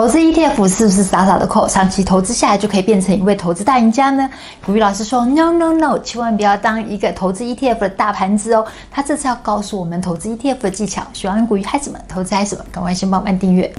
[0.00, 1.68] 投资 ETF 是不是傻傻的扣？
[1.68, 4.26] 长期投资下来就可以变成一位投资大赢家呢？
[4.64, 8.66] 古玉老师说：No No No，千万不要当一个投资 ETF 的大盘子哦。
[8.90, 11.02] 他这次要告诉我们投资 ETF 的技巧。
[11.12, 11.98] 喜欢古玉嗨什么？
[12.08, 12.64] 投资嗨什么？
[12.72, 13.70] 赶快先帮我按订阅。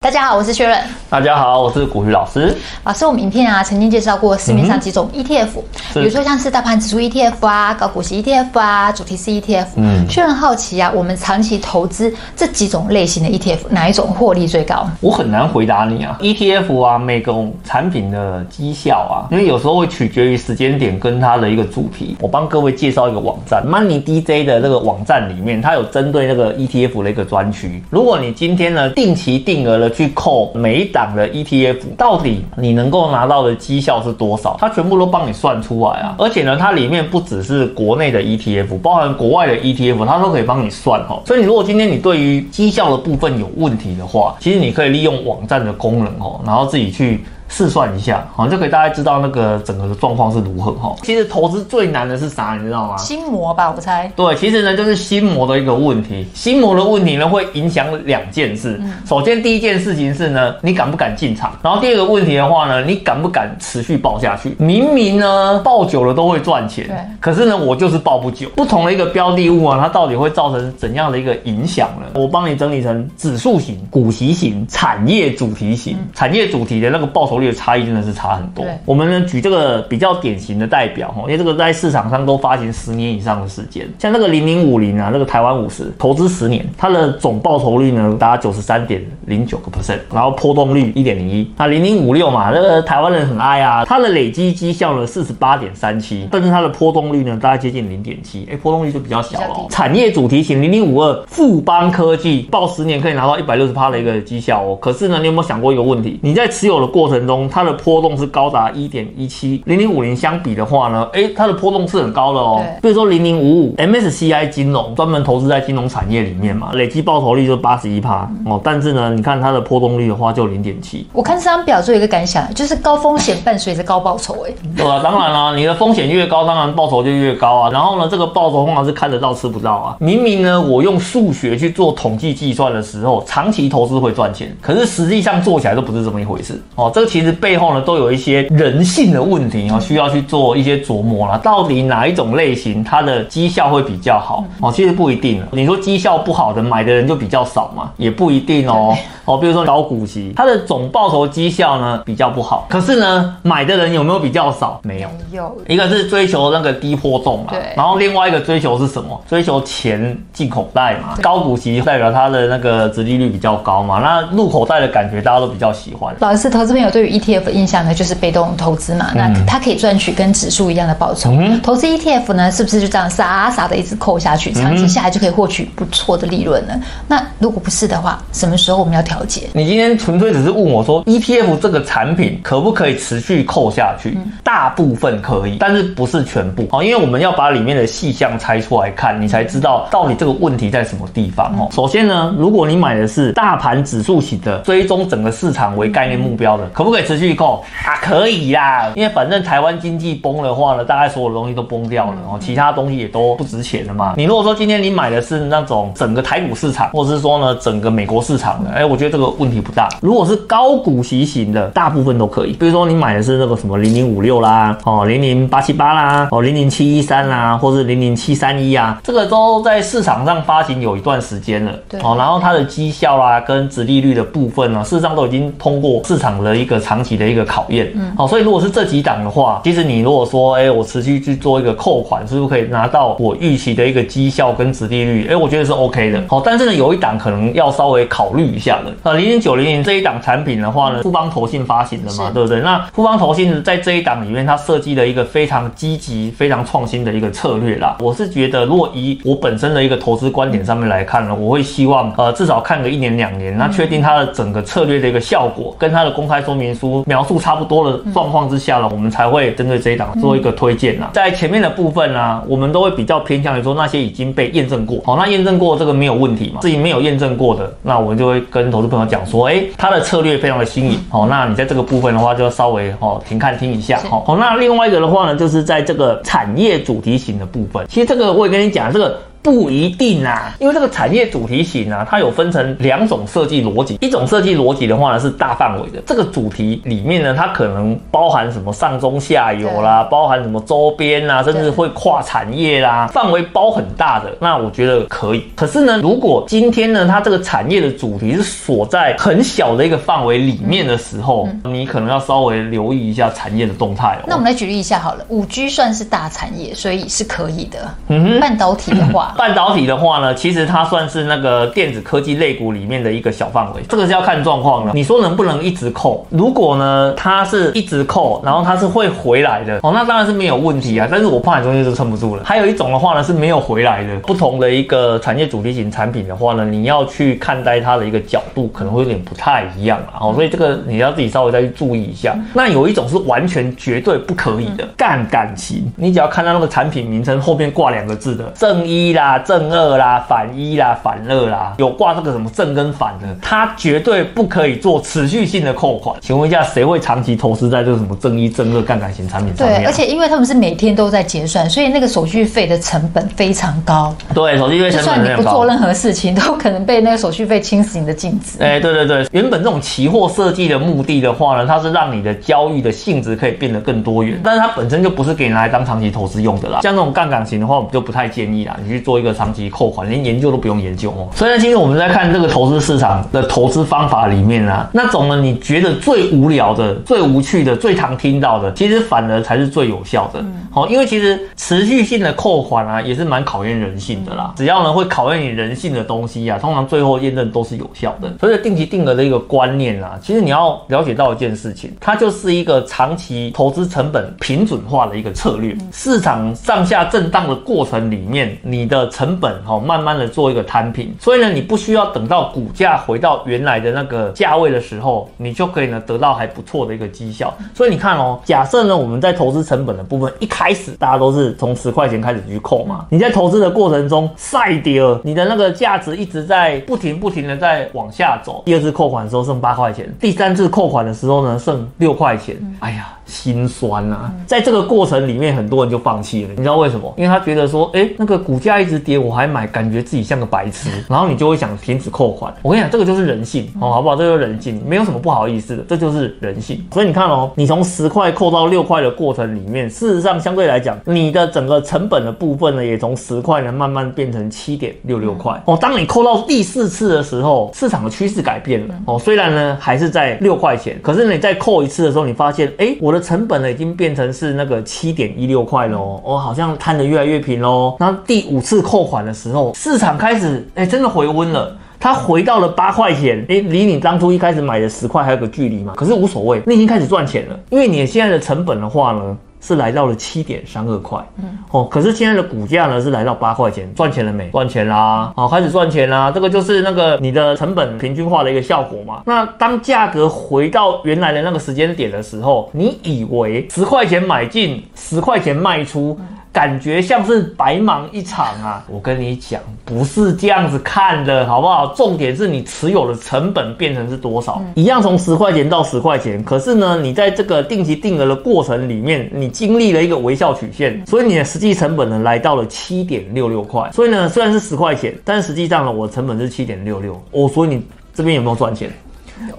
[0.00, 0.76] 大家好，我是薛润。
[1.12, 2.56] 大家好，我是古雨老师。
[2.84, 9.66] 老师，我们影片啊曾经介绍过市面上几种 ETF，、嗯、比如说像是大盘指数 ETF 啊、高股息 ETF 啊、主题式 ETF。
[9.76, 14.88] 嗯，却很好奇啊，我们长期投资这几种类型的 ETF，哪一种获利最高？
[15.02, 16.16] 我很难回答你啊。
[16.18, 22.16] ETF 啊，每种产品的绩效啊，因为有时候会取决于时间点跟它的一个主题。
[22.20, 27.82] 我帮各位介绍一个网站，Money DJ 的这个网站里面，它有针对那个 ETF 的一个专区。
[27.90, 29.92] 如果你今天呢定期定额的。
[29.92, 34.56] 去扣每一档的 ETF，到底你能够拿到的绩效是多少？
[34.60, 36.14] 它全部都帮你算出来啊！
[36.18, 41.22] 而且呢，它里面不只是国内的 ETF，包含国外的 ETF，它都可以帮你算哦。
[41.24, 47.24] 所以你如果今天你对于绩效的部分有问题的话，其实你可以利用网站的功能哦，然后自己去。
[47.52, 50.96] 试算一下，好，就可以大家知道那个整个的状况是如何哈。
[51.02, 52.96] 其实投资最难的是啥，你知道吗？
[52.96, 54.10] 心魔吧，我猜。
[54.16, 56.26] 对，其实呢就是心魔的一个问题。
[56.32, 58.80] 心魔的问题呢会影响两件事。
[59.06, 61.52] 首先第一件事情是呢，你敢不敢进场？
[61.62, 64.56] 然后第二个问题的话呢，你敢不敢持续报下去？
[64.58, 66.96] 明明呢报久了都会赚钱，对。
[67.20, 68.48] 可是呢我就是报不久。
[68.56, 72.18] 不同的一个标的物啊，它到底会造成怎样的一个影响呢？
[72.18, 75.98] 我帮你整理成指数型、股息型、产业主题型。
[76.14, 77.41] 产业主题的那个报酬。
[77.50, 78.62] 差异真的是差很多。
[78.84, 91.50] 我们呢举这个比较典型的代表哈，因为这个在市场上都发行十年以上的时间，像那个零零五零啊，那个台湾五十投资十年，它的总报酬率呢达九十三点零九个 percent，然后波动率一点零一。
[91.56, 99.66] 那零零五六嘛，那个台湾人很爱啊，它的累积绩效呢四十八点三七，但是它的波动率呢大概接近零点七，哎，波动率就比较小了。
[99.70, 106.18] 产业主题型零零五二富邦科技报十年可以拿到一百六十趴的一个绩效哦，可是呢，你有没有想过一个问题？
[106.22, 112.64] 你在持有的过程中，它的波动是高达一点一七，零零五零相比的话呢，哎，它的波动是很高的哦。
[112.80, 118.60] 比如说零零五五 MSCI 金融专门投资在金融产业里面嘛，累计报酬率就八十一趴哦。
[118.62, 121.06] 但是呢，你看它的波动率的话就零点七。
[121.12, 124.52] 我看这张表做一个感想，就是高风险伴随着高报酬哎。
[124.76, 127.70] 对啊，当然啦，你的风险越高，当然报酬就越高啊。
[127.70, 129.96] 然后呢，这个报酬通常是看得到吃不到啊。
[130.00, 136.90] 明明呢，我用数学去做统计计算的时候，长期投资会赚钱，可是实际上做起来都不是这么一回事哦。
[136.92, 137.82] 这个其实背后呢。
[137.82, 141.36] 都有一些人性的问题哦，需要去做一些琢磨了。
[141.38, 144.44] 到底哪一种类型它的绩效会比较好？
[144.60, 145.42] 哦，其实不一定。
[145.50, 148.96] 你说绩效不好的买的人就比较少嘛，也不一定哦。
[149.24, 154.80] 哦，比如说高股息，它的总报酬绩效呢比较不好，可是呢买的人有没有比较少？
[154.84, 155.08] 没有。
[155.32, 155.52] 有。
[155.66, 157.60] 一个是追求那个低波动嘛，对。
[157.76, 159.20] 然后另外一个追求是什么？
[159.28, 161.16] 追求钱进口袋嘛。
[161.20, 166.14] 高股息代表它的那个殖利率比较高嘛，那入口袋的感觉大家都比较喜欢。
[166.20, 171.30] 老师，投资朋友对于 ETF 的印象呢，就是被动投资嘛，那它可以赚取跟指数一样的报酬。
[171.32, 171.60] 嗯。
[171.62, 176.80] 投资 ETF 呢，是不是就这样傻傻的一直扣下去，长期下来就可以获取不错的利润呢？
[177.06, 179.42] 那如果不是的话，什么时候我们要调节？
[179.52, 184.16] 你今天纯粹只是问我说，ETF 这个产品可不可以持续扣下去？
[184.42, 191.68] 大部分可以，但是不是全部哦，因为我们要把里面的细项拆出来看，你才知道到底这个问题在什么地方哦。
[191.72, 197.98] 首先呢，如果你买的是大盘指数型的，追踪整个市场为概念目标的，可不可以持续扣啊？
[198.00, 204.14] 可以啦，因为反正台湾经济崩的话呢，大概所有的东西都崩掉了哦，其他东西也都不值钱了嘛。
[204.16, 209.32] 你如果说今天你买的是那种整个台股市场，或者是说呢整个美国市场的，哎，我觉得这个。
[209.38, 209.88] 问题不大。
[210.02, 212.52] 如果是高股息型的，大部分都可以。
[212.52, 221.72] 比如说你买的是那个什么零零五六啦，哦零零八七八啦，哦零零七一三啦，或是零零七三一啊，这个都在市场上发行有一段时间了。
[221.88, 221.98] 对。
[222.02, 227.90] 哦，然后它的绩效啦跟值利率的部分呢，事实上都已经通过市场的一个长期的一个考验。
[227.94, 228.12] 嗯。
[228.16, 235.28] 好，所以如果是这几档的话，其实你如果说，哎，我持续去做一个扣款，是不是可以拿到我预期的一个绩效跟殖利率？
[235.28, 236.22] 哎，我觉得是 OK 的。
[236.28, 239.10] 好，但是呢，有一档可能要稍微考虑一下的。
[239.10, 242.60] 啊，零零九零零这一档产品的话呢，富邦投信发行的嘛，对不对？
[242.60, 247.96] 那富邦投信在这一档里面，它设计了一个非常积极、非常创新的一个策略啦。
[248.00, 261.10] 我是觉得，如果以我本身的一个投资观点上面来看呢，我会希望呃至少看个一年两年，那确定它的整个策略的一个效果跟它的公开说明书描述差不多的状况之下呢，我们才会针对这一档做一个推荐啦。
[261.12, 266.60] 在前面的部分呢，我们都会比较偏向于说那些已经被验证过，好，那验证过这个没有问题嘛？
[266.60, 269.62] 自己没有验证过的，那我们就会跟投资朋友讲说，哎。
[269.78, 283.98] 他的策略非常的新颖，好，那你在这个部分的话，就稍微哦停看听一下，好，那另外一个的话呢，就是在这个产业主题型的部分，其实这个我也跟你讲，这个不一定啊，因为这个产业主题型啊，它有分成两种设计逻辑。
[284.00, 294.30] 一种设计逻辑的话呢，是大范围的，这个主题里面呢，它可能包含什么上中下游啦，包含什么周边啊，甚至会跨产业啦，范围包很大的。
[294.38, 295.44] 那我觉得可以。
[295.56, 304.24] 可是呢，如果今天呢，它这个产业的主题是锁在很小的一个范围里面的时候，你可能要稍微留意一下产业的动态哦。
[304.26, 307.78] 那我们来举例一下好了，五 G 算是大产业，所以是可以的。
[308.06, 314.92] 嗯，半导体的话，半导体的话呢，其实它算是那个电子科技类股里面的一个小范围，这个是要看状况了。
[314.94, 316.26] 你说能不能一直扣？
[316.30, 321.08] 如果呢，它是一直扣，然后它是会回来的哦，那当然是没有问题啊。
[321.10, 322.42] 但是我怕你中间就撑不住了。
[322.44, 324.16] 还有一种的话呢，是没有回来的。
[324.20, 330.20] 不同的一个产业主题型产品的话呢，你要去看待它的一个角度，可能会有点不太一样啊。
[330.20, 332.36] 哦，所以这个你要自己稍微再去注意一下。
[332.52, 346.16] 那有一种是完全绝对不可以的杠杆型，你只要看到那个产品名称后面挂两个字的正一啦、正二啦、反一啦、反二啦，有挂这个什么正跟反的，它绝对不可以做持续性的扣款。
[346.20, 349.80] 请问一下，谁会长期投资在这个什么正一、正二杠杆型产品上面？
[349.80, 354.14] 对，而且因为他们是每天都在结算，所以那个手续费的成本非常高。
[354.34, 358.62] 对，手续费成本就算你不做任何事情，都可能被那个手续费侵蚀你的净值。
[358.62, 366.80] 哎，对对对，原本这种期货设计的目的的话呢，它是让你的交易的性质可以变得更多元，但是它本身就不是给你来当长期投资用的啦。
[366.82, 371.28] 像这种杠杆型的话，我们就不太建议啦，你去做一个长期扣款，连研究都不用研究哦。
[371.34, 380.44] 所以呢，今天我们在看这个投资市场的投资方法里面啊，那种呢，你觉得最无聊的、最无趣的、最常听到的，其实反而才是最有效的。
[380.70, 384.52] 好，因为其实持续性的扣款啊，也是蛮考验人性的啦。
[384.56, 388.32] 只要呢会考验你人性的东西啊，通常最后验证都是有效的。
[388.40, 395.76] 所以定期定额的一个观念啊，其实你要了解到一件事情，它就是一个长期投资成本平准化的一个策略。
[395.92, 407.54] 市场上下震荡的过程里面，你的成本哈慢慢的做一个摊平，所以呢，你不需要等到股价回到原来的那个价位的时候，你就可以呢得到还不错的一个绩效。
[407.74, 418.62] 所以你看哦， 假设呢我们在投资成本的部分一开始大家都是从十块钱开始去扣嘛，你在投资的过程中赛跌了，你的那个价值一直在不停不停的在往下走。
[418.64, 423.08] 第二次扣款的时候剩八块钱，第三次扣款的时候呢剩六块钱，哎呀。
[423.32, 426.50] 心酸呐、啊，在这个过程里面，很多人就放弃了。
[426.50, 427.12] 你知道为什么？
[427.16, 430.90] 因为他觉得说，哎，那个股价一直跌，我还买，感觉自己像个白痴。
[431.08, 432.52] 然后你就会想停止扣款。
[432.60, 434.14] 我跟你讲，这个就是人性哦，好不好？
[434.14, 436.84] 这就是人性，没有什么不好意思的，这就是人性。
[436.92, 445.78] 所以你看哦，你从十块扣到六块的过程里面，事实上相对来讲，你的整个成本的部分呢，也从十块呢慢慢变成七点六六块哦。
[445.80, 449.18] 当你扣到第四次的时候，市场的趋势改变了哦。
[449.18, 453.21] 虽然呢还是在六块钱，可是你再扣一次的时候，你发现，哎，我的。
[453.22, 457.96] 成本呢已经变成是那个七点一六块喽，哦，好像摊的越来越平喽。
[458.00, 465.92] 那第五次扣款的时候，市场开始哎、真的回温了，它回到了八块钱，哎、离你当初一开始买的十块还有个距离嘛。
[465.96, 469.36] 可是无所谓，你已经开始赚钱了，因为你现在的成本的话呢。
[469.62, 474.50] 是来到了七点三二块，嗯，哦，可是现在的股价呢是来到八块钱，赚钱了没？
[474.50, 479.22] 赚钱啦，好，开始赚钱啦，这个就是那个你的成本平均化的一个效果嘛。
[479.24, 486.18] 那当价格回到原来的那个时间点的时候，你以为十块钱买进，十块钱卖出。
[486.52, 488.84] 感觉像是白忙一场啊！
[488.88, 491.86] 我跟你讲，不是这样子看的，好不好？
[491.94, 494.62] 重点是你持有的成本变成是多少？
[494.74, 503.90] 一样从十块钱到十块钱，可是呢，你在这个定期定额的过程里面，你经历了一个微笑曲线，所以你的实际成本呢来到了七点六六块。
[503.90, 507.14] 所以呢，虽然是十块钱，但是实际上呢，我的成本是七点六六。
[507.30, 507.82] 哦，所以你
[508.14, 508.90] 这边有没有赚钱？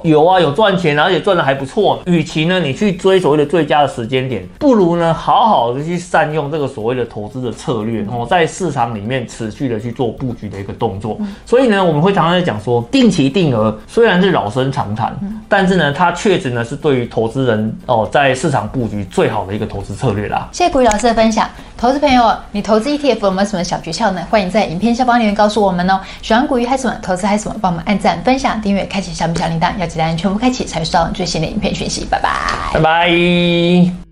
[0.03, 2.01] 有啊，有赚钱，而且赚的还不错。
[2.05, 11.17] 与其呢，你去追所谓的最佳的时间点，不如呢，好好的去善用这个所谓的投资的策略，哦，在市场里面持续的去做布局的一个动作。
[11.45, 20.49] 所以呢，我们会常常在讲说，定期定额虽然是老生常谈，但是呢，它确实呢是对于投资人哦，在市场布局最好的一个投资策略啦。
[20.51, 24.21] 谢谢古雨老师的分享，投资朋友，你投资 ETF 有没有什么小诀窍呢？
[24.29, 25.99] 欢迎在影片下方留言告诉我们哦。
[26.21, 26.95] 喜欢古雨还是什么？
[27.01, 27.55] 投资还是什么？
[27.61, 32.05] 帮我们按赞、分享、订阅、开启小米小铃铛，要记得按全部开启，才会收到最新的影片讯息。
[32.09, 32.29] 拜拜，
[32.73, 34.02] 拜拜。